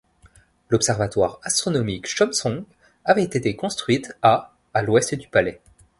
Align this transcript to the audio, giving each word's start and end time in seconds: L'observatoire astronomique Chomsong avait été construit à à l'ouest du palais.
L'observatoire 0.69 1.37
astronomique 1.43 2.07
Chomsong 2.07 2.63
avait 3.05 3.21
été 3.21 3.55
construit 3.55 4.01
à 4.23 4.51
à 4.73 4.81
l'ouest 4.81 5.13
du 5.13 5.27
palais. 5.27 5.61